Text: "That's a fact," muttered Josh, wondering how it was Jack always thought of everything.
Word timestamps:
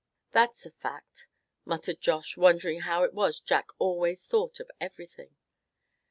"That's 0.31 0.65
a 0.65 0.71
fact," 0.71 1.27
muttered 1.63 2.01
Josh, 2.01 2.35
wondering 2.35 2.79
how 2.79 3.03
it 3.03 3.13
was 3.13 3.39
Jack 3.39 3.67
always 3.77 4.25
thought 4.25 4.59
of 4.59 4.71
everything. 4.79 5.35